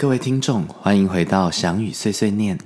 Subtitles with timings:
[0.00, 2.56] 各位听众，欢迎回到翔宇碎碎念。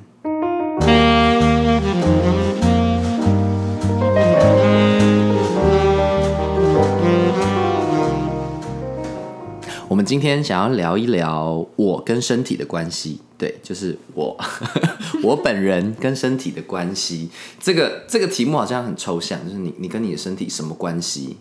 [9.88, 14.38] 我们今天想要聊一聊我跟身体的关系，对，就是我
[15.24, 17.30] 我本人跟身体的关系。
[17.58, 21.38] 这个这个题目好像很抽象，就是你你跟你的身体什么关系？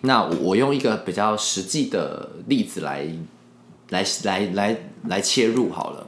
[0.00, 3.06] 那我用一个比较实际的例子来
[3.92, 6.06] 来来来来切入好了。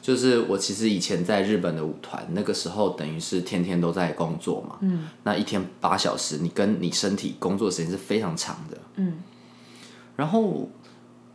[0.00, 9.18] 就是我其实以前在日本的舞团，那个时候等于是天天都在工作嘛，嗯，那一天八小时，你跟你身体工作时间是非常长的，嗯，
[10.16, 10.66] 然后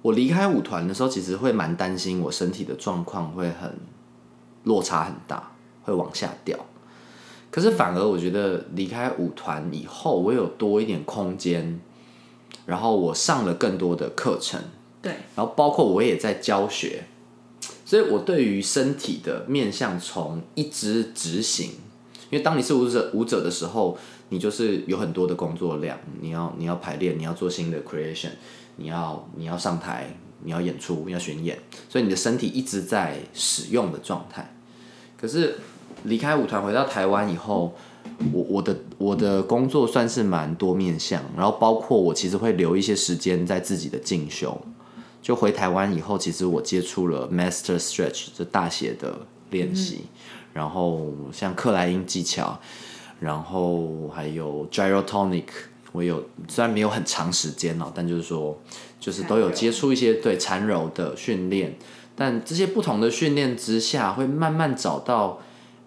[0.02, 3.78] 我离开舞团的时候，其实会蛮担心我身体的状况会很
[4.64, 5.52] 落差很大，
[5.84, 6.58] 会往下掉。
[7.52, 11.80] 可是反而我觉得离开舞团以后，我有多一点空间，
[12.66, 14.60] 然后我上了更多的课程，
[15.04, 17.04] 对，然后包括我也在教学，
[17.86, 21.72] 所以我对于身体的面向从一直执行，
[22.30, 23.98] 因为当你是舞者舞者的时候，
[24.30, 28.30] 你就是有很多的工作量，你要你要排练，你要做新的 creation，
[28.78, 34.56] 你要你要上台，你要演出，要巡演，所以你的身体一直在使用的状态。
[35.20, 35.58] 可是
[36.06, 37.76] 离开舞团回到台湾以后，
[38.32, 44.60] 我我的我的工作算是蛮多面向，然后包括我其实会留一些时间在自己的进修。
[45.24, 50.02] 就回台湾以后，其实我接触了 Master Stretch 这大写的练习，
[50.54, 52.60] 然后像克莱因技巧，
[53.22, 55.46] 然后还有 Gyrotonic，
[55.94, 58.62] 我有虽然没有很长时间哦，但就是说
[59.00, 61.78] 就是都有接触一些对缠柔的训练，
[62.18, 65.40] 但这些不同的训练之下，会慢慢找到，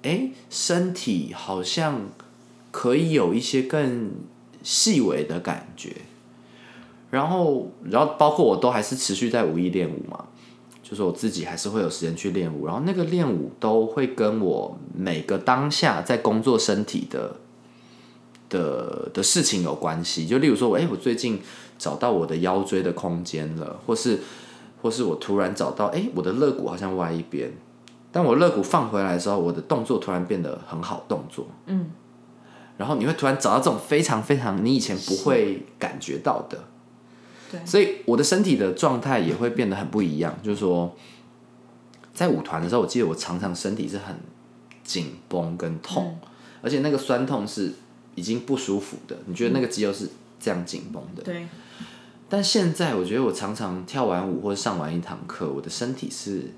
[0.03, 2.09] 哎，身体好像
[2.71, 4.13] 可以有一些更
[4.63, 5.93] 细微的感觉。
[7.11, 10.25] 然后，然后包括我都还是持续在武艺练舞嘛，
[10.83, 17.37] 就是我自己还是会有时间去练舞，然后那个练舞都会跟我每个当下在工作身体的
[18.49, 20.27] 的的事情有关系。
[20.27, 21.41] 就例如说，我哎，我最近
[21.79, 24.21] 找到我的腰椎的空间了，或是
[24.83, 27.53] 或是我突然找到哎，我的肋骨好像歪一边，
[28.11, 31.47] 但我肋骨放回来的时候，我的动作突然变得很好动作。
[31.67, 31.91] 嗯，
[32.77, 36.59] 然后你会突然找到这种非常非常你以前不会感觉到的。
[37.65, 40.37] 所以我的身体的状态也会变得很不一样。
[40.43, 40.97] 就是说，
[42.15, 44.17] 在舞团的时候，我记得我常常身体是很
[44.85, 46.19] 紧绷跟痛，
[46.63, 47.73] 而且那个酸痛是
[48.15, 49.17] 已经不舒服的。
[49.27, 50.09] 你觉得那个肌肉是
[50.39, 51.23] 这样紧绷的？
[51.23, 51.47] 对。
[52.29, 56.53] 但现在我觉得我常常跳完舞或者上完一堂课，我的身体是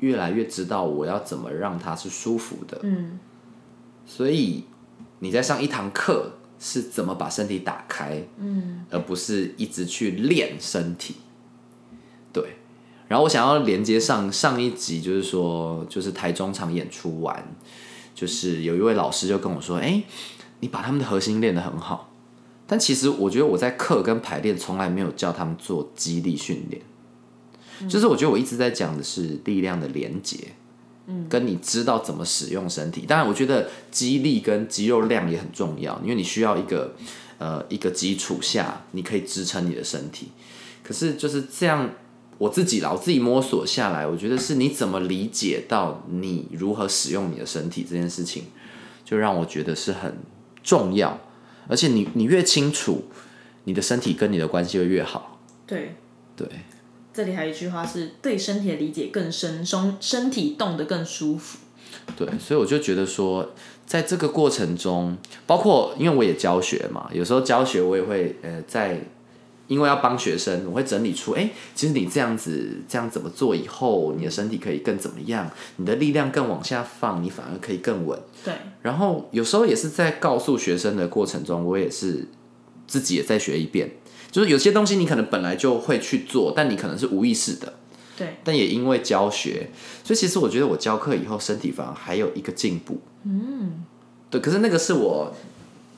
[0.00, 2.80] 越来越知道我要怎么让它是舒服的。
[2.82, 3.18] 嗯。
[4.06, 4.64] 所以
[5.20, 6.32] 你在上一堂课。
[6.58, 11.16] 是怎么把身体打开，嗯，而不是一直去练身体，
[12.32, 12.56] 对。
[13.08, 17.56] 然后我想要连接上上一集，就是说，就是台中场演出完，
[18.14, 20.02] 就是有一位老师就跟我说：“哎，
[20.60, 22.12] 你把他们的核心练得很好。”
[22.68, 26.82] 但其实我觉得我在课跟排练从来没有教他们做肌力训练，
[27.88, 30.36] 就是我觉得我一直在讲的是力量的连接。
[31.28, 36.94] 跟你知道怎么使用身体，当然我觉得肌力跟肌肉量也很重要，因为你需要一个
[37.38, 40.28] 呃一个基础下，你可以支撑你的身体。
[40.82, 41.90] 可是就是这样，
[42.36, 48.44] 我自己老自己摸索下来，我觉得是你怎么理解到你如何使用你的身体这件事情，
[49.04, 50.18] 就让我觉得是很
[50.62, 51.18] 重要。
[51.68, 53.04] 而且你你越清楚
[53.64, 55.40] 你的身体跟你的关系会越好。
[55.66, 55.96] 对
[56.36, 56.46] 对。
[57.18, 61.58] 这里还有一句话是对身体的理解更深，身身体动得更舒服。
[62.16, 63.50] 对，所以我就觉得说，
[63.84, 69.00] 在这个过程中，包括因为我也教学嘛，有时候教学我也会呃，在
[69.66, 78.16] 因为要帮学生，我会整理出，哎，其实你这样子这样怎么做以后，你的身体可以更怎么样，你的力量更往下放，你反而可以更稳。
[78.44, 78.54] 对。
[78.82, 82.28] 然后有时候也是在告诉学生的过程中，我也是
[82.86, 83.90] 自己也在学一遍。
[84.30, 87.74] 就是有些东西你可能本来就会去做，但你可能是无意识的。
[88.16, 88.36] 对。
[88.44, 89.70] 但也因为教学，
[90.04, 92.98] 所以其实我觉得我教课以后身体反而还有一个进步。
[93.24, 93.84] 嗯。
[94.30, 95.32] 对，可是那个是我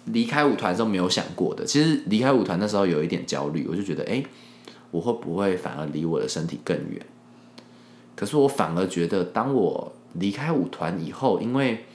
[0.07, 1.65] 离开舞团时候没有想过的。
[1.65, 4.23] 其实离开舞团那时候有一点焦虑，我就觉得，哎，
[4.91, 7.05] 我会不会反而离我的身体更远？
[8.15, 11.87] 可是我反而觉得，当我离开舞团以后，因为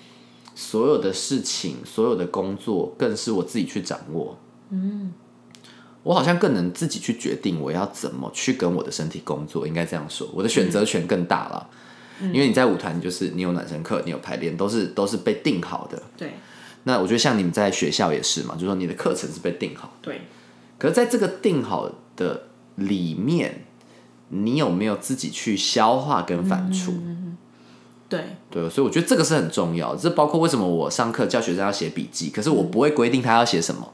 [0.55, 4.37] 所有的事情、所有的工作，更是我自己去掌握。
[4.71, 5.13] 嗯。
[6.05, 11.67] 我好像更能自己去决定我要怎么去跟我的身体工作，应该这样说，我的选择权更大了。
[12.31, 15.99] 因为你在舞团，就是你有暖身课，你有排练，都是都是被定好的。
[16.15, 16.35] 对。
[16.83, 19.91] 那我觉得像你们在学校也是嘛，就是说你的课程是被定好。
[20.03, 20.21] 对。
[20.77, 22.43] 可是在这个定好的
[22.75, 23.65] 里面，
[24.29, 26.93] 你有没有自己去消化跟反刍？
[28.07, 29.95] 对，对，所以我觉得这个是很重要。
[29.95, 33.91] 这包括为什么我上课教学生要写笔记，可是我不会规定他要写什么。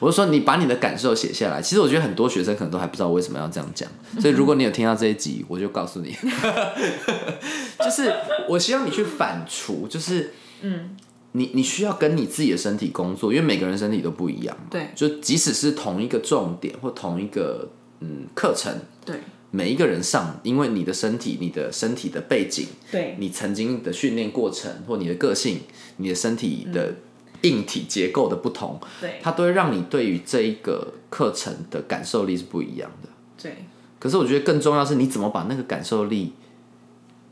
[0.00, 1.60] 我就说你把你的感受写下来。
[1.60, 3.88] 其实我觉得很多学生可能都还不知道为什么要这样讲。
[4.20, 6.16] 所以如果你有听到这一集，我就告诉你，
[7.78, 8.12] 就是
[8.48, 10.96] 我希望你去反刍，就是嗯，
[11.32, 14.56] 你你需要跟你自己的身体工作，因为每个人身体都不一样。
[14.70, 17.68] 对，就即使是同一个重点或同一个
[18.00, 18.72] 嗯课程，
[19.04, 19.16] 对，
[19.50, 25.60] 每一个人上，因为你的身体、你的身体的背景，对，你曾经的训练过程或你的个性、
[25.96, 26.94] 你的身体的
[27.42, 33.08] 硬体结构的不同，对，它都会让你对于这一个课程的感受力是不一样的。
[33.40, 33.64] 对，
[33.98, 36.32] 可是我觉得更重要是你怎么把那个感受力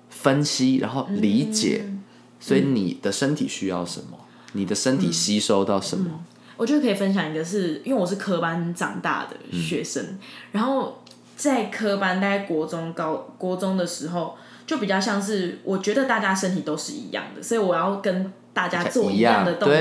[0.08, 1.84] 分析，然后理解，
[2.38, 4.18] 所以你的身体需要什么，
[4.52, 6.24] 你的身体吸收到什么。
[6.56, 10.18] 我觉得可以分享一个是，因为我是科班长大的学生，
[10.52, 11.02] 然后
[11.36, 14.36] 在科班大概国中高国中的时候，
[14.66, 19.76] 就比较像是我觉得大家身体都是一样的，所以我要跟大家做一样的动作，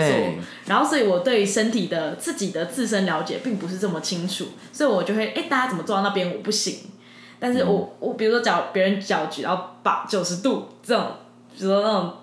[0.65, 6.79] 然后所以我对身体的自己的自身了解并不是这么清楚，所以我就会哎、大家怎么做到那边我不行，
[7.39, 11.07] 但是我、我比如说脚别人脚举到八九十度这种，
[11.57, 12.13] 比如说那种。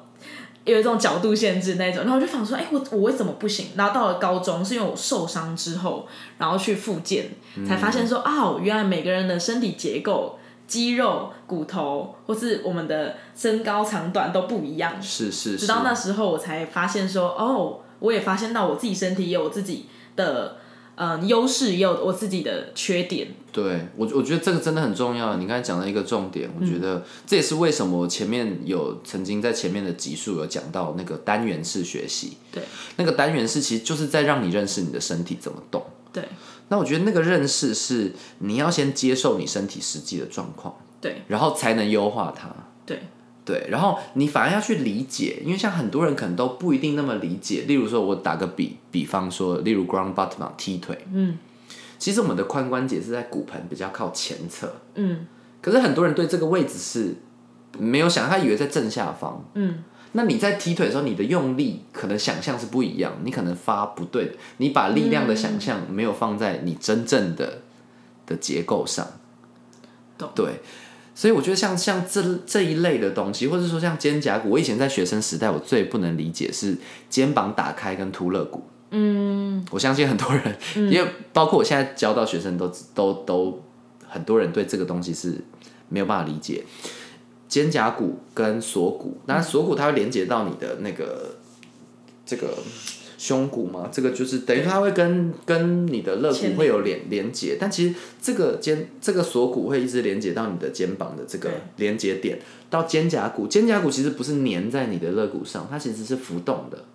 [0.64, 3.70] 有一种角度限制那种，然后我就想说，哎、我我为什么不行？
[3.74, 6.06] 然后到了高中，是因为我受伤之后，
[6.38, 7.30] 然后去复健，
[7.66, 10.38] 才发现说，啊，原来每个人的身体结构、
[10.72, 14.94] 肌肉、骨头，或是我们的身高长短都不一样。
[15.02, 19.84] 是是是直，到那时候，我才发现说，哦，我也发现到我自己身体也有我自己
[20.16, 20.56] 的
[20.94, 23.28] 嗯优势，也有我自己的缺点。
[23.52, 25.36] 对我我觉得这个真的很重要。
[25.36, 32.38] 你刚才讲了一个重点，我觉得这也是为什么我前面有曾经在前面的集数有讲到那个单元式学习。
[32.50, 32.62] 对，
[32.96, 35.84] 那个单元式其实就是在让你认识你的身体怎么动。
[36.14, 36.24] 对
[36.72, 42.48] 那我觉得那个认识是你要先接受你身体实际的状况，对然后才能优化它。
[42.86, 43.02] 对
[43.44, 47.64] 对，然后你反而要去理解，因为像很多人可能都不一定那么理解。
[47.68, 51.36] 例如说，我打个比比方说，例如 ground bottom 踢腿，嗯，
[51.98, 55.26] 其实我们的髋关节是在骨盆比较靠前侧，嗯，
[55.60, 57.16] 可是很多人对这个位置是
[57.78, 67.60] 没有想，他以为在正下方，嗯，那你在踢腿的时候，你的用力可能想象是不一样，你可能发不对的，你把力量的想象没有放在你真正的
[68.26, 69.06] 的结构上，
[70.18, 70.60] 懂对。
[71.14, 76.76] 所以我觉得像像这这一类的东西，或者说像肩胛骨，我以前在学生时代，我最不能理解是
[77.10, 78.64] 肩膀打开跟突肋骨。
[78.90, 80.56] 嗯，我相信很多人，
[80.90, 83.62] 因为包括我现在教到学生都都都
[84.08, 85.42] 很多人对这个东西是
[85.90, 86.64] 没有办法理解。
[87.52, 91.36] 肩胛骨跟锁骨，当然锁骨它会连接到你的那个
[92.24, 92.48] 这个
[93.18, 102.38] 胸骨嘛，这个就是等于它会跟跟你的肋骨会有连连接，但其实这个肩这个锁骨会一直连接到你的肩膀的这个连接点，
[102.70, 106.86] 到肩胛骨，肩胛骨其实不是粘在你的肋骨上，它其实是浮动的，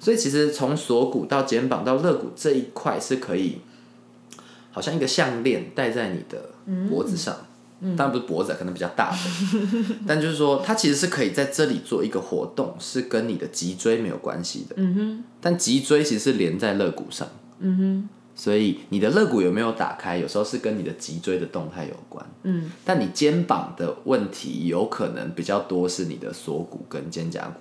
[0.00, 3.58] 所以其实从锁骨到肩膀到肋骨这一块是可以，
[4.72, 6.50] 好像一个项链戴在你的
[6.88, 7.46] 脖子上。
[7.96, 9.16] 当然不是脖子啊，可能比较大的，
[10.06, 14.74] 但就是说，它其实是可以在这里做一个活动，是跟你的脊椎没有关系的。
[14.78, 15.24] 嗯哼。
[15.40, 17.26] 但脊椎其实是连在肋骨上。
[17.60, 18.08] 嗯哼。
[18.36, 22.24] 所以你的肋骨有没有打开，有时候是跟你的脊椎的动态有关。
[22.42, 22.70] 嗯。
[22.84, 27.60] 但你肩膀的问题有可能比较多是你的锁骨跟肩胛骨。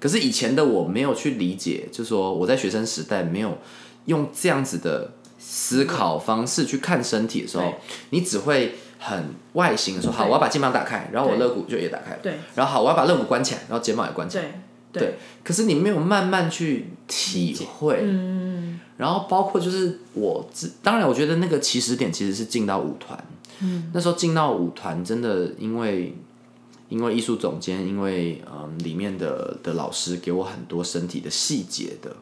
[0.00, 3.56] 可是以前的我没有去理解，就是说我在学生时代没有
[4.04, 7.72] 用这样子的思考方式去看身体的时候，
[8.10, 12.38] 你只会很外形的说，好，我要把肩膀打开，然后我肋骨就也打开了，对。
[12.54, 15.14] 然后好，我要把肋骨关起来，然后肩膀也关起来，对对。
[15.42, 23.22] 可是你没有慢慢去体会，嗯，然后包括就是我自，当然我觉得那个起始点其实是进到舞团，
[23.60, 26.16] 嗯，那时候进到舞团真的因为。
[26.90, 32.16] 因为艺术总监，因为嗯里面的的老师给我很多身体的细节的，嗯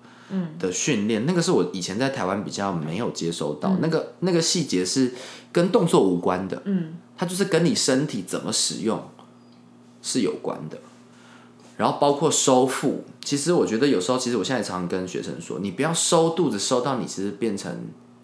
[0.58, 5.12] 的训练，那个是我以前在台湾比较没有接收到，那个那个细节是
[5.50, 9.02] 跟动作无关的，嗯，它就是跟你身体怎么使用
[10.00, 10.78] 是有关的。
[11.78, 17.74] 然后包括收腹，其实我觉得有时候，其实我现在常常跟学生说，你不要收肚子收到你其实变成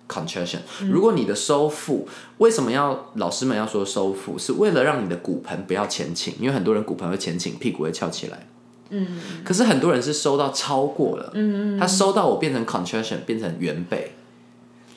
[0.06, 0.58] contraction。
[0.90, 8.46] 如果你的收腹，为什么要老师们要说收腹，是为了让你的骨盆不要前倾，因为很多人骨盆会前倾，屁股会翘起来。
[8.90, 9.06] 嗯，
[9.44, 14.12] 可是很多人是收到超过了，嗯他收到我变成 contraction，变成原背，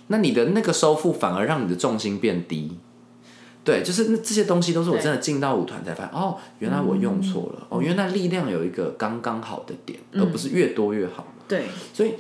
[0.08, 2.78] 那你的那个收腹反而让你的重心变低。
[3.64, 11.28] 对，就是那这些东西都是我真的进到舞团才发现，哦，原来我用错了，哦，原来力量有一个刚刚好的点，而不是越多越好。
[11.48, 11.66] 对。
[11.94, 12.14] 所以，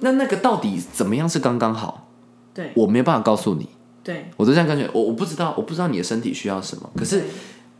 [0.00, 2.08] 那那个到底怎么样是刚刚好？
[2.54, 2.72] 对。
[2.74, 3.68] 我没有办法告诉你，
[4.02, 7.24] 对，我都这样感觉我我不知道我不知道你的身体需要什么，可是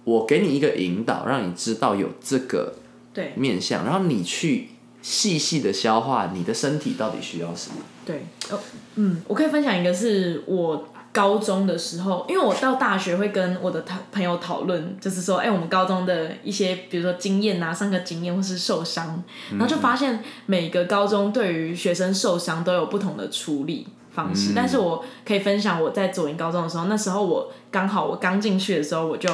[0.04, 2.74] 我给你一个引导，让你知道有这个
[3.12, 4.68] 对面向，然后你去
[5.02, 7.76] 细细的消化你的身体到底需要什么。
[8.04, 8.58] 对，哦，
[8.96, 23.86] 嗯，我可以分享一个是我高中的时候，因为我到大学会跟我的讨朋友讨论，就是说，哎、我们高中的一些，比如说经验啊，上课经验或是受伤，然后就发现每个高中对于学生受伤都有不同的处理。
[24.10, 29.30] 方式，但是我可以分享我在左营高中的时候，那时候我刚好我刚进去的时候，我就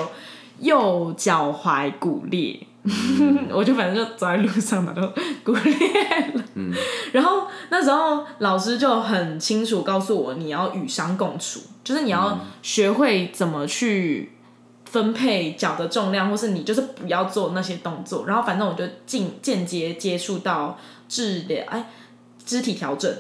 [0.59, 2.61] 右脚踝骨裂，
[3.51, 5.03] 我就反正就走在路上嘛，都
[5.43, 5.75] 骨裂
[6.35, 6.45] 了。
[7.13, 14.33] 然后那时候老师就很清楚告诉我，你要与伤共处，就是你要学会怎么去
[14.85, 18.27] 分配脚的重量，或是你就是不要做那些动作。
[18.27, 21.89] 然后反正我就进间接接触到治疗，哎，
[22.45, 23.11] 肢体调整。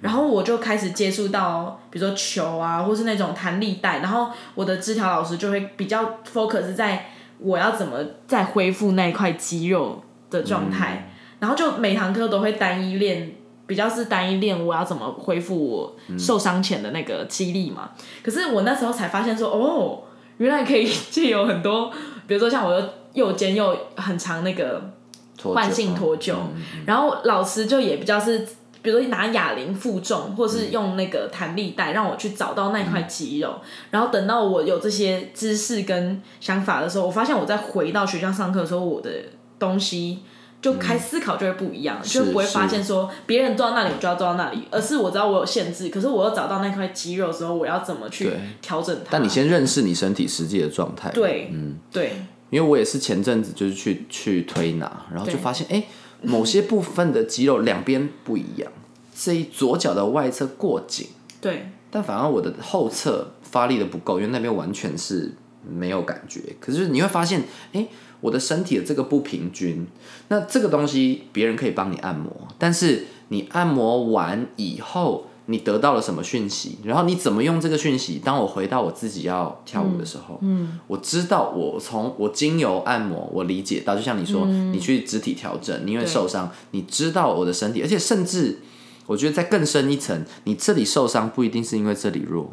[0.00, 3.98] 然后我就开始接触到，比如说球啊，或是那种弹力带。
[3.98, 7.10] 然后我的肢条老师就会比较 focus 在
[7.42, 11.10] 我要怎么再恢复那一块肌肉的状态。
[11.38, 13.34] 然后就每堂课都会单一练，
[13.66, 17.90] 比较是单一练我要怎么恢复我受伤前的那个肌力嘛。
[18.22, 20.02] 可是我那时候才发现说，哦，
[20.36, 21.90] 原来可以借有很多，
[22.26, 24.90] 比如说像我的右肩又很长那个
[25.38, 26.34] 脱惯性脱臼，
[26.84, 28.46] 然后老师就也比较是。
[28.82, 33.60] 比如说拿哑铃负重，或是用那个弹力带让我去找到那块肌肉，
[33.90, 39.10] 然后等到我有这些知识跟想法的时候，我发现我在回到学校上课的时候，我的
[39.58, 40.20] 东西
[40.62, 48.30] 就开思考就会不一样，就不会发现说别人做到那里我就要做到那里，而是我知道我有限制，可是我又找到那块肌肉的时候，我要怎么去
[48.62, 49.08] 调整它？
[49.10, 51.10] 但你先认识你身体实际的状态。
[51.10, 52.12] 对，嗯，对，
[52.48, 55.84] 因为我也是前阵子就是去去推拿，然后就发现哎。
[56.22, 58.70] 某些部分的肌肉两边不一样，
[59.14, 61.08] 这一左脚的外侧过紧，
[61.40, 65.32] 对，但反而我的后侧发力的不够，因为那边完全是
[65.68, 66.40] 没有感觉。
[66.60, 67.86] 可是你会发现，哎，
[68.20, 69.86] 我的身体的这个不平均，
[70.28, 75.26] 那这个东西别人可以帮你按摩，但是你按摩完以后。
[75.50, 76.78] 你得到了什么讯息？
[76.84, 78.20] 然后你怎么用这个讯息？
[78.24, 88.60] 当我回到我自己要跳舞的时候，嗯，我知道我从我精油按摩，我理解到，就像你说，你去肢体调整，你因为受伤，你知道我的身体，而且甚至
[89.06, 92.52] 我觉得在更深一层，你这里受伤不一定是因为这里弱，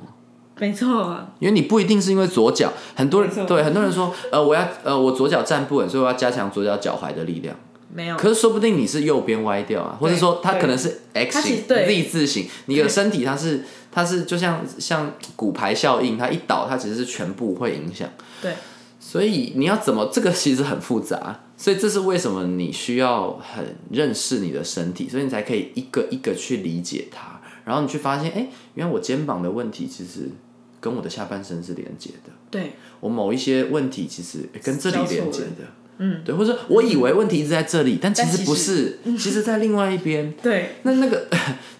[0.59, 7.55] 没错，因为你不一定是因为左脚，很多人对很多人说，呃，我要呃我左脚站不稳，所以我要加强左脚脚踝的力量。
[7.93, 18.09] 没有，可是说不定你是右边歪掉啊，或者说它可能是 X 型、Z 字形，你的身体它是它是就像像骨牌效应，它一倒，它其实是全部会影响。
[18.41, 18.53] 对，
[18.99, 30.29] 所以你要怎么这个其实很复杂，所以这是为什么你需要很认识你的身体，所以你才可以一个一个去理解它，然后你去发现，哎，原来我肩膀的问题其实
[30.81, 32.73] 跟我的下半身是连接的，对。
[32.99, 35.65] 我某一些问题其实跟这里连接的。
[35.99, 40.31] 嗯，对，或者说我以为问题一直在这里，但其实不是， 其实在另外一边。
[40.43, 41.27] 对，那那个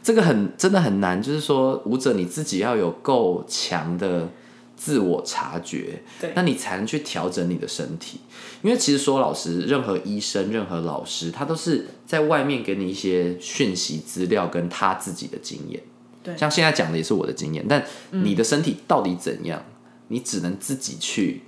[0.01, 4.27] 这个很真的很难，就是说舞者你自己要有够强的
[4.75, 8.19] 自我察觉，对，那你才能去调整你的身体。
[8.63, 15.79] 因为其实说老师，任何医生、任何老师，他都是在外面给你一些讯息资料跟他自己的经验。
[16.23, 19.63] 对，像现在讲的也是我的经验，但你的身体到底怎样，
[20.07, 21.43] 你只能自己去。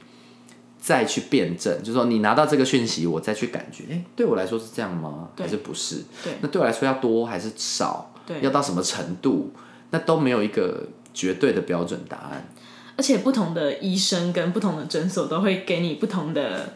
[0.79, 5.27] 再去辩证，就是说你拿到这个讯息，我再去感觉，哎，对我来说是这样吗？
[5.37, 5.97] 还是不是？
[6.23, 8.13] 对，那对我来说要多还是少？
[8.25, 9.51] 对，要到什么程度？
[9.89, 12.47] 那都没有一个绝对的标准答案。
[12.95, 16.73] 而且不同的医生跟不同的诊所都会给你不同的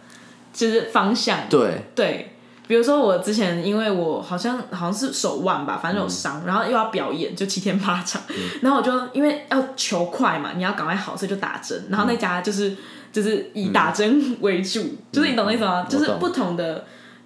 [0.51, 1.47] 就是方向。
[1.49, 2.35] 对对，
[2.67, 8.21] 比如说我之前因为我好像好像是手腕吧，反正有伤，然后又要表演，就七天八场，
[8.61, 12.75] 然后我就因为要求快嘛，你要赶快好，所以就打针，然后那家就是。
[13.13, 15.85] 就是以打针 为主，就是你懂那意思吗？
[15.87, 16.83] 就是不同的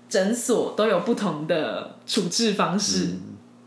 [0.08, 3.16] 诊所都有不同的处置方式。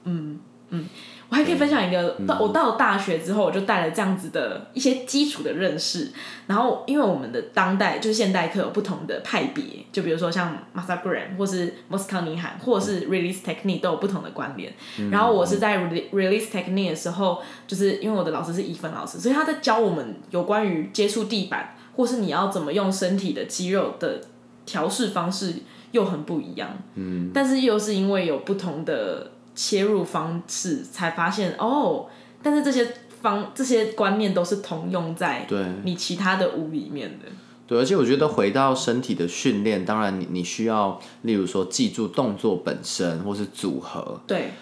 [0.05, 0.87] 嗯嗯，
[1.29, 6.11] 我还可以分享一个，到我到了大学之后，我就带了这样子的一些基础的认识。
[6.47, 14.73] 然后，因为我们的当代就是现代课有不同的派别，就比如说像 Masa Gram 或是罕，或者是 Release Technique 都有不同的关联。
[15.11, 21.75] 然后我是在 Release Technique 的时候，就是因为我的老师是伊芬老师，所以他在教我们有关于接触地板。
[22.01, 24.23] 或是你要怎么用身体的肌肉的
[24.65, 25.55] 调试方式
[25.91, 32.07] 又很不一样，嗯，但是又是因为有不同的切入方式，才发现哦，
[32.43, 32.91] 但是这些
[33.21, 37.27] 方这些观念都是通用在对你其他的舞里面的。
[37.67, 44.53] 对，而且我觉得回到身体的训练，当然你你需要，例如说记住动作本身或是组合，对。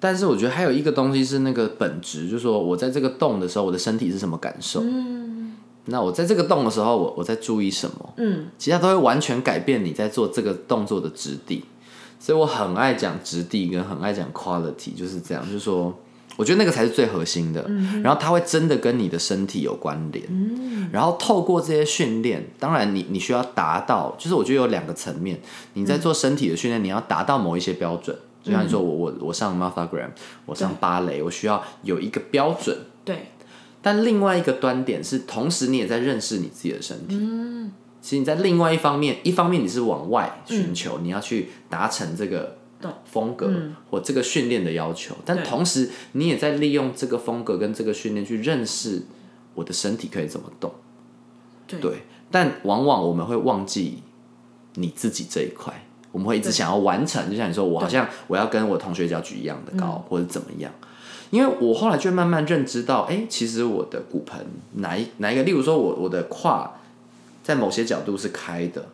[0.00, 4.80] 但是我觉得还有一个东西是那个本质，就是说我在这个动的时候，我的身体是什么感受？
[4.82, 5.23] 嗯，
[5.86, 8.14] 那我在这个动的时候，我我在注意什么？
[8.16, 11.64] 嗯，其他都会完全改变你在做这个动作的质地。
[12.18, 15.94] 所以我很爱讲质地，跟很爱讲 quality，就是这样，就是说。
[16.36, 20.90] 我觉得那个才是最核心的，嗯然后它会真的跟你的身体有关联，嗯。
[20.92, 25.40] 然后透过这些训练，当然你你需要达到，就是我觉得有两个层面，
[25.74, 30.10] 你在做身体的训练，你要达到某一些标准，就像你说我我我上 Martha Graham，
[30.44, 33.28] 我上芭蕾，我需要有一个标准，对，
[33.84, 37.70] 但另外一个端点是，同时你也在认识你自己的身体，嗯，
[38.02, 42.56] 其实你在另外一方面，一方面你是往外寻求，你要去达成这个。
[43.06, 43.50] 风格
[43.88, 49.06] 或这个训练的要求，但同时你也在利用这个风格跟这个训练去认识
[49.54, 50.70] 我的身体可以怎么动。
[51.66, 54.02] 对，但往往我们会忘记
[54.74, 60.70] 你自己这一块，我们会一直想要完成，就像你说，我好像我要跟我同学脚举一样的高，或者怎么样。
[61.30, 66.74] 因为我后来就慢慢认知到，哎，其实我的骨盆哪一哪一个，例如说我我的胯
[67.42, 68.86] 在某些角度是开的，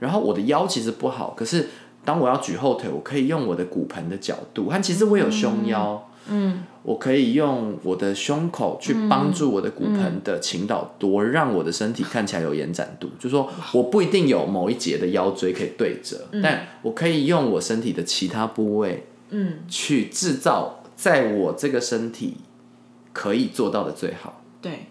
[0.00, 1.68] 然后我的腰其实不好，可是。
[2.04, 13.08] 当我要举后腿，我可以用我的骨盆的角度，但其实我有胸腰，嗯，我可以用我的胸口去帮助我的骨盆的倾倒多，让我的身体看起来有延展度。
[13.20, 22.36] 就说我不一定有某一节的腰椎可以对折，但我可以用我身体的其他部位，嗯，去制造在我这个身体
[23.12, 24.42] 可以做到的最好。
[24.60, 24.86] 对，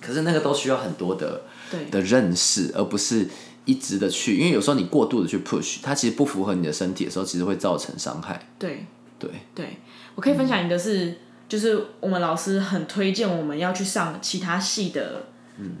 [0.00, 3.28] 可是那个都需要很多的对的认识，而不是。
[3.68, 8.46] 一直的去，因为有时候你过度的去 push，它其实不符合你的身体的时候，其实会造成伤害。
[8.60, 8.86] 对
[9.18, 9.78] 对对，
[10.14, 11.18] 我可以分享一个是，
[11.48, 15.26] 就是我们老师很推荐我们要去上其他系的，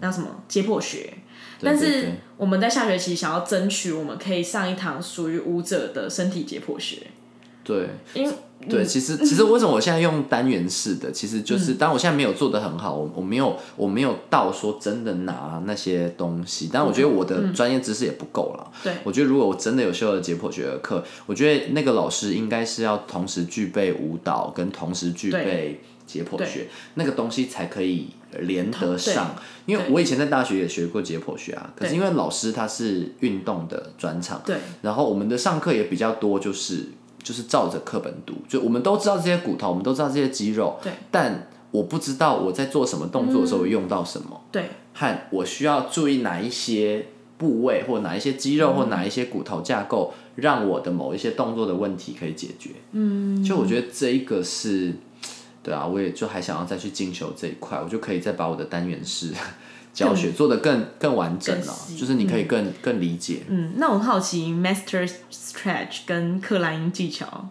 [0.00, 1.14] 那什么解剖学，
[1.60, 7.06] 但是我们在下学期想要争取，我们可以上一堂属于舞者的身体解剖学。
[7.66, 8.32] 对，因为。
[8.70, 18.72] 对，其实其实为什么我现在用单元式的，其实就是当我现在没有做的很好，我我没有我没有到说真的拿那些东西，但我觉得我的专业知识也不够了。
[18.82, 28.08] 对，我觉得如果我真的有修了解剖学的课，我觉得那个老师应该是要同时具备舞蹈跟同时具备解剖学，那个东西才可以
[28.40, 29.36] 连得上。
[29.66, 36.86] 因为我以前在大学也学过解剖学啊，可是因为老师他是运动的专场，对，然后我们的上课也比较多，就是。
[37.26, 40.92] 就是照着课本读，就我们都知道这些骨头，我们都知道这些肌肉，对。
[41.10, 44.68] 但我不知道我在做什么动作的时候用到什么，对。
[44.94, 52.70] 和我需要注意哪一些部位，或哪一些肌肉，或哪一些骨头架构，让我的某一些动作的问题可以解决。
[52.92, 53.42] 嗯。
[53.42, 54.92] 就我觉得这一个是，
[55.64, 59.32] 对啊，我也就还想要再去进修这一块，我就可以再把我的单元式。
[59.96, 63.44] 教学做的更更完整了，就是你可以更更理解。
[63.48, 67.48] 嗯，那我很好奇，Master Stretch 跟克莱因技巧。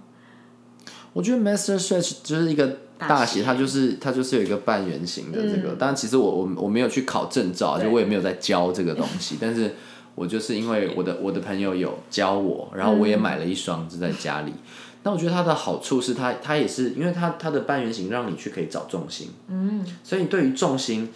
[1.13, 5.73] 我觉得 Master Stretch 就是一个大写，它就是它就是有一个半圆形的这个。
[5.73, 9.37] 当然，其实我我我没有去考证照，就我也没有在教这个东西。
[9.41, 9.73] 但是
[10.13, 14.53] 我就是因为我的我的朋友有教我，然后我也买了一双，就在家里。
[15.01, 19.29] 那我觉得它的好处是，它它也是因为它它的半圆形让你去可以找重心。
[19.47, 21.09] 嗯，所以你对于重心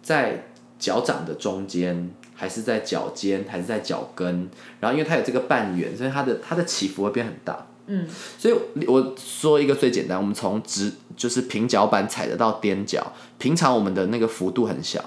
[0.00, 0.46] 在。
[0.78, 4.48] 脚掌的中间，还是在脚尖，还是在脚跟，
[4.80, 7.66] 然后因为它有这个半圆，所以它的它的起伏会变很大。
[7.86, 8.06] 嗯，
[8.38, 8.54] 所以
[8.86, 15.02] 我说一个最简单，我们从直就是平脚板踩得到踮脚，平常我们的那个幅度很小，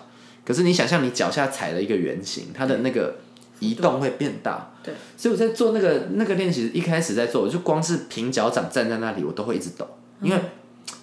[0.45, 3.17] 可是你想象你脚下踩了一个圆形，它的那个
[3.59, 4.71] 移动会变大。
[4.81, 9.87] 对，所以我在做那个那个练习，一开始在做，我就光是平脚掌站在那里，我都会一直抖，
[10.21, 10.39] 因为。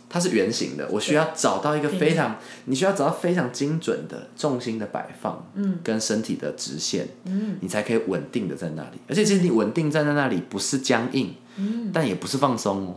[0.09, 8.99] 它是圆形的，我需要找到一个非常，你需要找到非常精准的重心的摆放，嗯，跟身体的直线，嗯，你才可以稳定的在那里。
[9.09, 12.95] 而且其实你稳定站在那里，不是僵硬，嗯，但也不是放松哦，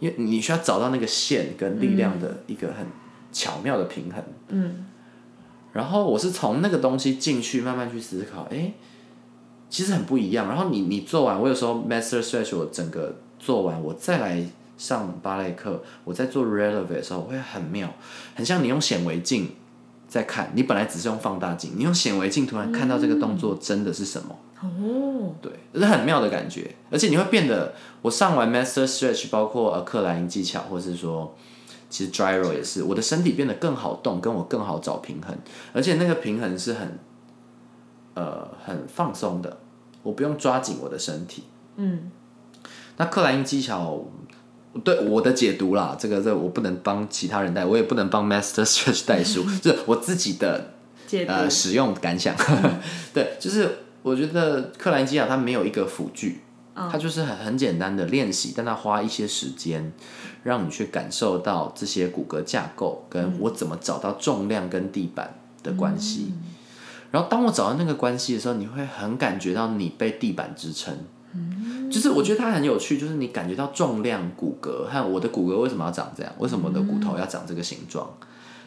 [0.00, 2.86] 因为你需要找到那个线跟力量的一个很
[3.30, 4.86] 巧妙的平衡，嗯。
[5.74, 8.72] 然后我是从那个东西进去，慢慢去思考，哎，
[9.68, 10.48] 其实很不一样。
[10.48, 14.42] 然后你你做完，我有时候 master stretch 我整个做完，我再来。
[14.78, 17.92] 上芭蕾课，我在做 relevant 的时候会很妙，
[18.34, 19.50] 很像你用显微镜
[20.08, 24.38] 在看，你本来只是用放大镜，你用显微镜突然看到这个动作真的是什么？
[24.62, 31.36] 哦，对，这是很妙的感觉，而且你会变得，我上完 master stretch，包括呃克莱因技巧，或是说
[31.90, 35.36] 其实 gyro 也是，我的身体变得更好动，跟我更好找平衡，
[35.72, 36.98] 而且那个平衡是很
[38.14, 39.58] 呃很放松的，
[40.04, 41.44] 我不用抓紧我的身体。
[41.76, 42.10] 嗯，
[42.96, 44.04] 那克莱因技巧。
[44.84, 50.72] 对我的解读啦，这个这我不能帮其他人带，我也不能帮 Master Stretch 带书，就是我自己的
[51.26, 52.34] 呃使用感想。
[53.14, 56.42] 对，就是我觉得克兰基亚它没有一个辅具，
[56.74, 59.92] 它就是很很简单的练习，但它花一些时间
[60.42, 66.32] 让你去感受到这些骨骼架构跟我怎么找到重量跟地板的关系。
[67.10, 70.94] 然后当我找到那个关系的时候，你会很感觉到你被地板支撑。
[71.98, 76.32] 就是我觉得它很有趣，就是你感觉到重量、骨骼和我的骨骼为什么要长这样？
[76.38, 78.08] 为什么我的骨头要长这个形状？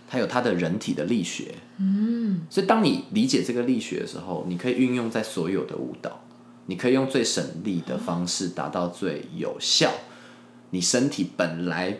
[0.09, 1.55] 它有它的人体的力学。
[1.77, 6.19] 嗯，所以当你理解这个力学的时候，你可以运用在所有的舞蹈，
[6.65, 9.89] 你可以用最省力的方式达到最有效。
[10.71, 11.99] 你身体本来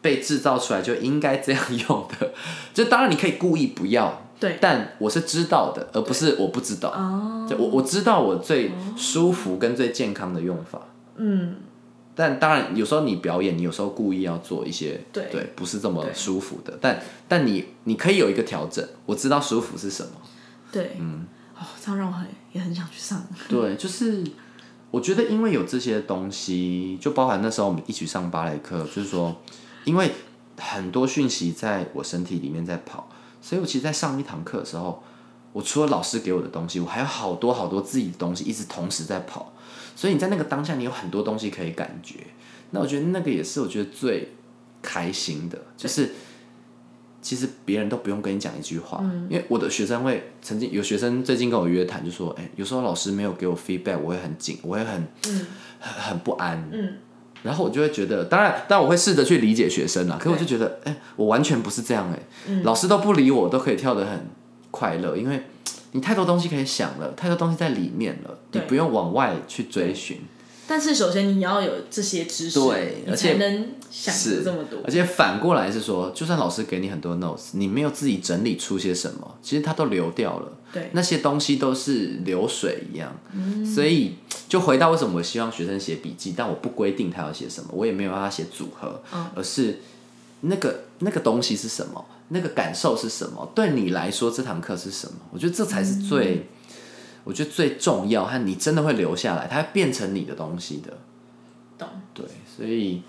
[0.00, 2.32] 被制造出来就应该这样用的，
[2.72, 4.22] 就当然你可以故意不要。
[4.44, 6.90] 对，但我是知道的，而不是我不知道。
[6.90, 10.78] 哦，就我我知道我最舒服跟最健康的用法。
[11.16, 11.56] 嗯，
[12.14, 16.76] 但当然有时候你表演，你有时候故意要做一些对对，不是这么舒服的。
[16.78, 20.10] 但但你你可以有一个调整，我知道舒服是什么。
[20.70, 21.26] 对，嗯，
[21.56, 23.26] 哦，这样让我很也很想去上。
[23.48, 24.22] 对，就是
[24.90, 29.34] 我觉得因为有这些东西，就包含那时候我们一起上芭蕾课，就是说，
[29.84, 30.10] 因为
[30.58, 33.08] 很多讯息在我身体里面在跑。
[33.44, 35.02] 所以，我其实，在上一堂课的时候，
[35.52, 39.52] 我除了老师给我的东西，我还有好多好多自己的东西，一直同时在跑。
[39.94, 42.20] 所以，你在那个当下，你有很多东西可以感觉。
[42.70, 44.30] 那我觉得那个也是我觉得最
[44.80, 46.14] 开心的，就是
[47.20, 56.94] 其实别人都不用跟你讲一句话，因为我的学生会曾经有学生最近跟我约谈，就说：“哎，有时候老师没有给我 feedback，我会很紧，我会很很很不安。”嗯。
[57.44, 60.16] 然后我就会觉得，当然，但我会试着去理解学生啦。
[60.18, 62.18] 可我就觉得，哎，我完全不是这样哎。
[62.62, 64.26] 老师都不理我，都可以跳得很
[64.70, 65.42] 快乐，因为
[65.92, 70.22] 你太多东西可以想了，太多东西在里面了，你不用往外去追寻。
[70.66, 74.80] 但是首先你要有这些知识，对，而且能想这么多。
[74.84, 80.52] 而且反过来是说，就算老师给你很多 notes，你没有自己整理出些什么，其实它都流掉了。
[80.72, 83.14] 对，那些东西都是流水一样。
[83.34, 84.14] 嗯，所以
[84.48, 89.02] 就回到为什么我希望学生写笔记，但我不规定他要写什么，我也没有让他写组合，
[89.34, 89.80] 而是
[90.40, 95.18] 那个那个东西是什么，那个感受是什么，对你来说这堂课是什么？
[95.30, 96.46] 我觉得这才是最。
[97.24, 100.92] 我觉得最重要，和你真的会留下来，它会变成你的东西的。
[101.76, 101.88] 懂。
[102.12, 103.02] 对，所以，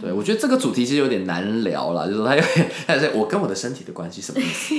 [0.00, 4.74] 对我觉得这个主题其实有点难聊了，就是说，它有点，它是我跟我的身体的关系什么意思？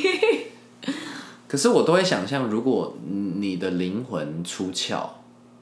[1.48, 5.08] 可是我都会想象，如果你的灵魂出窍，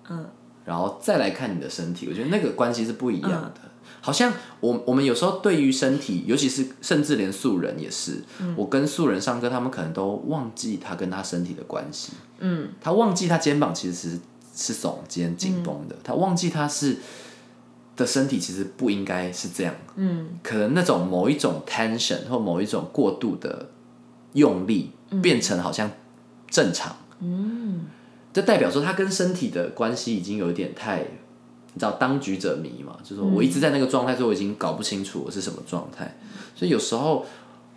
[0.09, 0.25] 嗯，
[0.65, 3.70] 然后再来看你的身体，我觉得那个关系是不一样的。
[4.03, 8.23] 好像我我们有时候对于身体，尤其是甚至连素人也是，
[8.55, 12.13] 我跟素人上课，他们可能都忘记他跟他身体的关系。
[12.39, 14.19] 嗯，他忘记他肩膀其实是
[14.55, 16.97] 是耸肩紧绷的，他忘记他是
[17.95, 19.75] 的身体其实不应该是这样。
[19.95, 23.69] 嗯，可能那种某一种 tension 或某一种过度的
[24.33, 24.89] 用力，
[25.21, 25.91] 变成好像
[26.49, 26.95] 正常。
[27.19, 27.85] 嗯，
[28.33, 31.05] 这代表说他跟身体的关系已经有点太。
[31.73, 32.97] 你知道当局者迷嘛？
[33.03, 36.17] 就是我一直在那个状态，所以我已经搞不清楚我是什么状态。
[36.55, 37.25] 所以有时候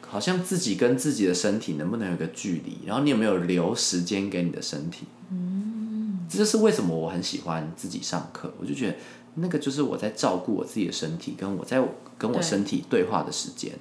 [0.06, 2.78] 好像自己跟自己的身体能不能有个距离？
[2.86, 5.06] 然后你有没有留时间给你的身体？
[5.30, 8.52] 嗯，这就是为什么我很喜欢自己上课。
[8.60, 8.96] 我就觉得
[9.34, 11.82] 那个就是我在照顾我自己的身体，跟我在
[12.18, 13.72] 跟我身体对话的时间。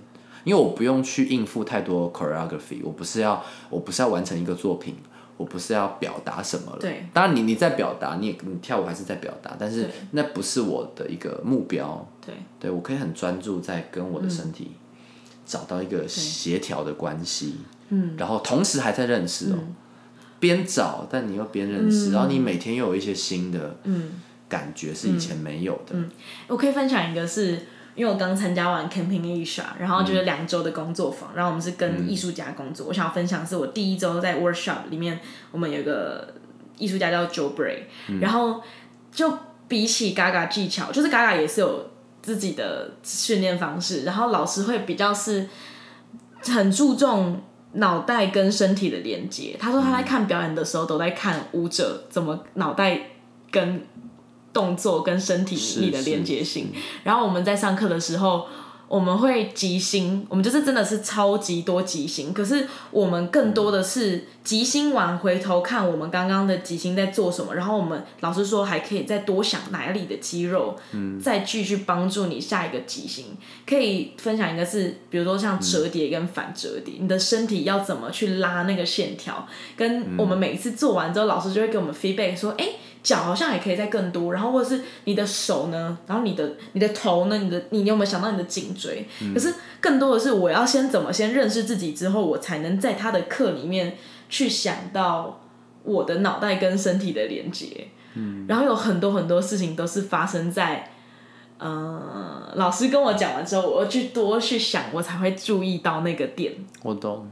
[0.44, 4.96] 因为我不用去应付太多 choreography，我不是要我不是要完成一个作品。
[5.38, 14.72] 我不是要表达什么了，对，当然你你在表达，你也你跳舞还是在表达，但是那不是我的一个目标，对，对我可以很专注在跟我的身体
[15.46, 17.56] 找到一个协调的关系，
[17.90, 19.58] 嗯，然后同时还在认识哦，
[20.40, 24.12] 边找但你又边认识，然后你每天又有一些新的嗯。
[24.50, 26.08] 感觉是以前没有的，嗯，
[26.48, 27.60] 我可以分享一个是。
[27.96, 32.88] 因为我刚参加完 Camping Asia，然后就是两周的工作坊，然后我们是跟艺术家工作。
[32.88, 35.20] 我想要分享是我第一周在 workshop 里面，
[35.52, 36.34] 我们有个
[36.78, 37.84] 艺术家叫 Joe Bray，
[38.20, 38.62] 然后
[39.12, 45.48] 就比起 Gaga 技巧，就是 Gaga 也是有自己的训练方式，然后老师会比较是
[46.44, 47.42] 很注重
[47.74, 49.56] 脑袋跟身体的连接。
[49.60, 53.00] 他说他在看表演的时候都在看舞者怎么脑袋
[53.52, 53.86] 跟。
[54.54, 56.72] 动作跟身体力的连接性，
[57.04, 58.46] 然后我们在上课的时候，
[58.88, 73.26] 我们会即兴，我们就是真的是超级多即兴，可是我们更多的是即兴完回头看我们刚刚的即兴在做什么，然后我们老师说还可以再多想哪里的肌肉，嗯，再继续帮助你下一个即兴。
[73.66, 82.70] 可以分享一个是，比如说像折叠跟反折叠，你的身体要怎么去拉那个线条，跟我们每一次做完之后，老师就会给我们 feedback 说，哎。
[83.04, 89.06] 脚好像也可以再更多，然后或者是你的手呢，然后你的你的头呢，你的你有没有想到你的颈椎？
[89.34, 93.98] 可是更多的是我要先怎么先认识自己之后，我才能在他的课里面
[94.30, 95.42] 去想到
[95.84, 97.90] 我的脑袋跟身体的连接。
[98.14, 100.92] 嗯，然后有很多很多事情都是发生在，
[101.58, 106.54] 呃，老师跟我讲完之后，我去多去想，我才会注意到那个点。
[106.84, 107.28] 我懂，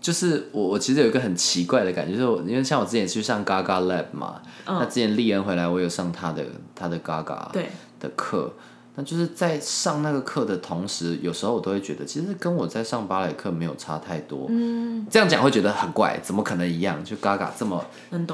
[0.00, 8.52] 就是我我其实有一个很奇怪的感觉，就是我因为像我之前去上 Gaga Lab 嘛，那之前丽恩回来，我有上他的他的 Gaga 对的课，
[8.94, 14.46] 那就是在上那个课的同时，有时候我都会觉得，其实跟我在上芭蕾课没有差太多。
[14.48, 17.04] 嗯，这样讲会觉得很怪，怎么可能一样？
[17.04, 17.84] 就 Gaga 这么。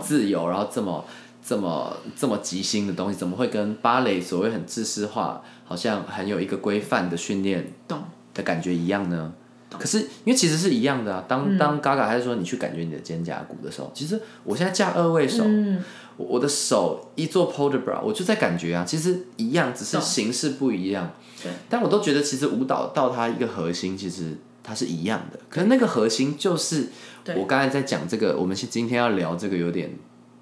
[0.03, 1.05] 自由，然后这么
[1.45, 8.03] 这么这么即兴的东西，怎么会跟芭蕾所谓很知识化，好像很有一个规范的训练懂
[8.35, 9.33] 的感觉一样呢？
[9.79, 11.25] 可是因为其实是一样的啊。
[11.29, 15.83] 当当 Gaga 还是说你去感觉你的肩胛骨的时候，其实我现在架二位手，嗯，
[16.17, 21.13] 我我的手一做 p o l d e bra，我就在感觉啊，其实一样，只是形式不一样。
[21.43, 25.39] 对，但我都觉得其实舞蹈到它一个核心，其实它是一样的。
[25.49, 26.89] 可是那个核心就是
[27.37, 29.91] 我刚才在讲这个，我们今天要聊这个有点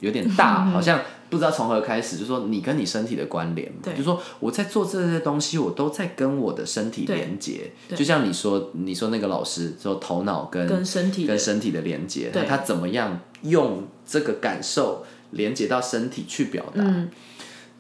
[0.01, 7.71] 有点大， 好像不知道从何开始，就说你跟你身体的关联嘛，对就说我在做这些东西，我都在跟我的身体连接。
[7.97, 16.83] 就像你说，你说那个老师说头脑跟跟身体的跟身体的连接，对他怎么样用这个感受连接到身体去表达？
[16.83, 17.09] 嗯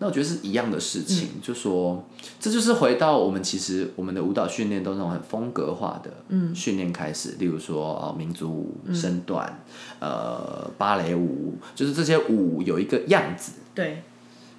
[0.02, 2.02] 那我觉得是一样的事情，就说
[2.40, 6.10] 这就是回到我们其实我们的舞蹈训练都是那种很风格化的
[6.54, 9.62] 训练开始，例如说哦民族舞、身段、
[10.00, 14.02] 呃芭蕾舞，就是这些舞有一个样子，对。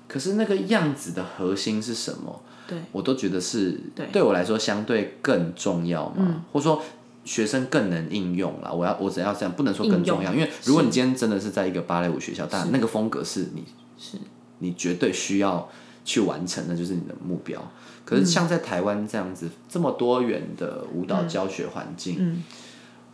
[0.07, 2.41] 可是那个样子的核心是什么？
[2.67, 2.77] 对。
[2.91, 4.07] 我都觉得是对。
[4.11, 6.83] 对我来说相对更重要嘛，或者说
[7.23, 8.71] 学生更能应用啦。
[8.71, 13.63] 我要我只要这样，不能说更重要，因为如果你今天真的是在一个芭蕾舞学校，但那个风格是你
[13.97, 14.17] 是
[14.61, 15.69] 你绝对需要
[16.05, 17.61] 去完成的，就是你的目标。
[18.03, 22.43] 可是像在台湾这样子这么多元的舞蹈教学环境，嗯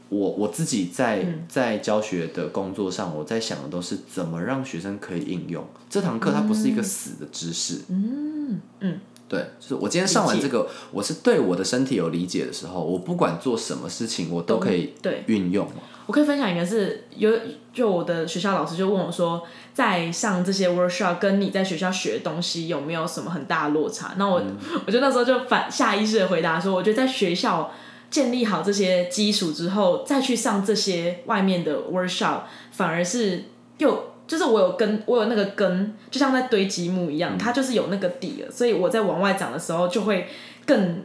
[0.10, 7.82] 我我自己在、在教学的工作上，我在想的都是怎么让学生可以应用这堂课，它不是一个死的知识。
[7.90, 15.24] 嗯嗯对，就是我今天上完这个，我是对我的身体有理解的时候，我不管做什么事情，我都可以对。
[15.28, 15.68] 运用。
[16.06, 17.30] 我可以分享一个是有
[17.74, 19.44] 就我的学校老师就问我说，
[19.74, 24.14] 在上这些 workshop 跟你在学校学的东西有没有什么很大的落差？
[24.18, 24.42] 那我、
[24.86, 27.70] 我就那时候就反下意识的回答说，我觉得在学校
[28.10, 32.42] 建立好这些基础之后，再去上这些外面的 workshop，
[32.72, 33.46] 反而是
[33.78, 40.28] 又就是我有根，我有那个根，就像在堆积木一样，它就是有那个底了，所以我在往外长的时候就会
[40.66, 41.04] 更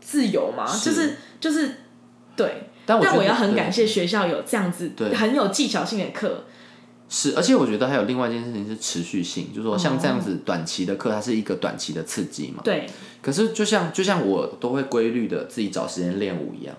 [0.00, 0.90] 自由嘛，是。
[0.90, 1.70] 就是就是
[2.36, 2.68] 对。
[2.86, 5.14] 但我要很感谢学校有这样子对。
[5.14, 6.44] 很有技巧性的课，
[7.08, 12.60] 是，而且我觉得还有另外一件事情是持续性，就是说像这样哦子短期的课，它是一个短期的刺激嘛。
[12.62, 12.86] 对
[13.24, 16.76] 可是就像就像我都会规律的自己找时间练舞一样，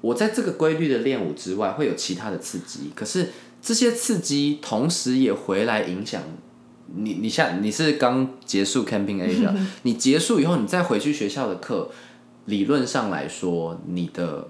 [0.00, 3.28] 我在这个规律的练舞之外，会有其他的刺激，可是
[3.62, 6.20] 这些刺激同时也回来影响
[6.96, 7.18] 你。
[7.20, 11.88] 你像你是刚结束 Camping Asia， 你结束以后，你再回去学校的课，
[12.46, 14.48] 理论上来说，你的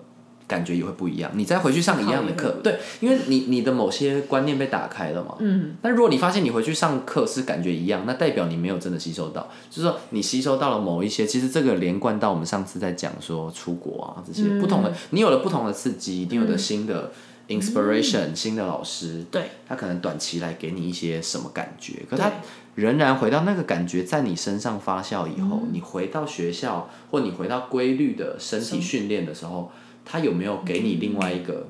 [0.51, 1.31] 感觉也会不一样。
[1.35, 5.37] 你再回去上一样的课对，因为你你的某些观念被打开了嘛。
[5.39, 17.13] 嗯，但如果你发现你回去上课是感觉一样，那代表你没有真的吸收到，就是说你吸收到了某一些，其实这个连贯到我们上次在讲说出国啊这些不同的，你有了不同的刺激，一定有了新的
[17.47, 19.43] inspiration，、新的老师，对。
[19.69, 22.33] 他可能短期来给你一些什么感觉，可他
[22.75, 29.71] 仍然回到那个感觉在你身上发酵以后，你回到学校或你回到规律的身体训练的时候，
[30.05, 31.67] 他有没有给你另外一个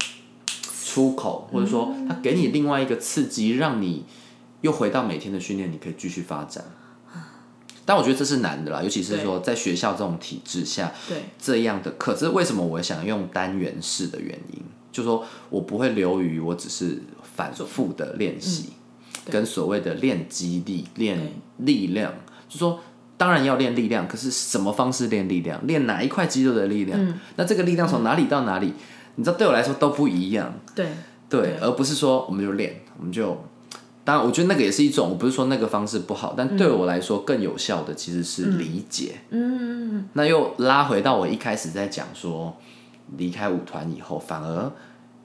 [0.85, 4.05] 出口，或者说他给你另外一个刺激，让你
[4.61, 6.65] 又回到每天的训练，你可以继续发展。
[7.87, 11.23] 但我觉得这是难的啦，尤其是说在学校这种体制下，对。
[11.39, 14.63] 这样的课，这是为什么我想用单元式的原因，
[14.93, 17.03] 就说我不会流于我只是
[17.35, 18.75] 反复的练习，
[19.25, 19.33] 对。
[19.33, 22.15] 跟所谓的练肌力、练力量，
[22.49, 22.79] 就说
[23.21, 26.99] 当然要练力量，可是什么方式练力量，练哪一块肌肉的力量，
[27.37, 28.73] 那这个力量从哪里到哪里，
[29.17, 30.87] 你知道对我来说都不一样，对。
[31.29, 31.57] 对，对。
[31.61, 33.37] 而不是说我们就练，我们就。
[34.05, 39.17] 当然，我觉得那个也是一种，我不是说那个方式不好，但对我来说更有效的其实是理解。
[39.29, 40.09] 嗯。
[40.15, 42.57] 那又拉回到我一开始在讲说，
[43.19, 44.73] 离开舞团以后，反而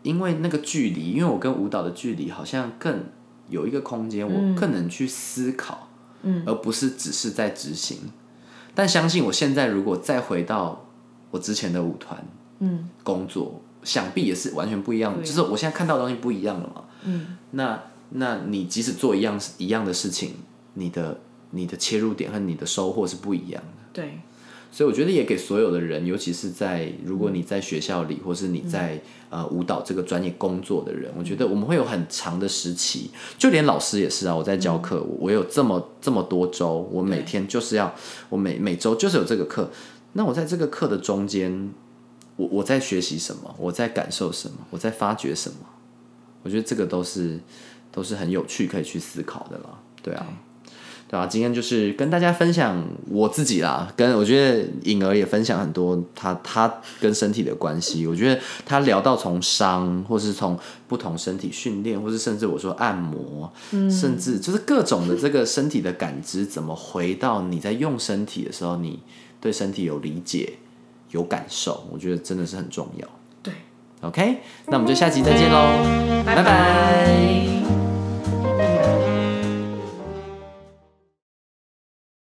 [0.03, 3.05] 因为那个距离，因为我跟舞蹈的距离好像更
[3.47, 5.84] 有一个空间，我更能去思考，
[6.25, 7.97] 嗯，而不是只是在执行。
[8.73, 10.85] 但相信我现在如果再回到
[11.31, 12.21] 我之前的舞团
[12.59, 16.83] 嗯工作，想必也是完全不一样的，就是我现在看到的东西不一样了嘛。
[17.03, 20.33] 嗯那那你即使做一样一样的事情，
[20.73, 23.83] 你的你的切入点和你的收获是不一样的。
[23.93, 24.19] 对
[24.75, 34.35] 所以我觉得也给所有的人，尤其是在如果你在学校里，或是你在、呃舞蹈这个专业工作的人，我觉得我们会有很长的时期，就连老师也是啊。
[34.35, 37.95] 我在教课，我我有这么这么多周，我每天就是要，
[38.27, 39.71] 我每每周就是有这个课。
[40.11, 41.73] 那我在这个课的中间，
[42.35, 43.55] 我我在学习什么？
[43.57, 44.57] 我在感受什么？
[44.71, 45.55] 我在发掘什么？
[46.43, 47.39] 我觉得这个都是
[47.93, 49.79] 都是很有趣，可以去思考的啦。
[50.03, 50.27] 对啊。
[51.15, 58.05] 对啊，今天就是跟大家分享我自己啦，跟我觉得颖儿也分享很多她她跟身体的关系。
[58.05, 63.49] 我觉得她聊到从伤，或是从不同身体训练，或是甚至我说按摩，
[63.89, 68.99] 甚至就是各种的这个身体的感知，怎么回到你在用身体的时候，你
[69.39, 70.55] 对身体有理解、
[71.11, 73.07] 有感受，我觉得真的是很重要。
[73.41, 73.53] 对
[74.01, 76.43] ，OK，那我们就下集再见喽，拜拜